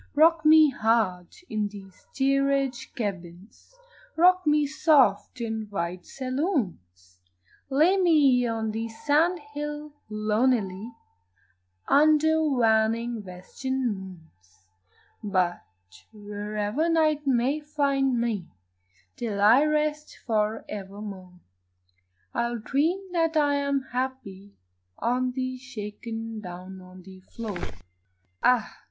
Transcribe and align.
Rock 0.15 0.43
me 0.43 0.71
hard 0.71 1.27
in 1.47 1.69
steerage 1.91 2.91
cabins, 2.95 3.75
Rock 4.15 4.47
me 4.47 4.65
soft 4.65 5.39
in 5.41 5.67
wide 5.69 6.07
saloons, 6.07 7.19
Lay 7.69 7.97
me 7.97 8.47
on 8.47 8.71
the 8.71 8.89
sand 8.89 9.37
hill 9.53 9.93
lonely 10.09 10.91
Under 11.87 12.41
waning 12.41 13.23
western 13.23 13.93
moons; 13.93 14.65
But 15.23 15.61
wherever 16.11 16.89
night 16.89 17.27
may 17.27 17.59
find 17.59 18.19
me 18.19 18.47
Till 19.15 19.39
I 19.39 19.63
rest 19.63 20.17
for 20.25 20.65
evermore 20.67 21.39
I 22.33 22.49
will 22.49 22.57
dream 22.57 23.11
that 23.11 23.37
I 23.37 23.53
am 23.57 23.83
happy 23.91 24.55
On 24.97 25.31
the 25.33 25.59
shake 25.59 26.01
down 26.41 26.81
on 26.81 27.03
the 27.03 27.19
floor. 27.19 27.59
Ah! 28.41 28.77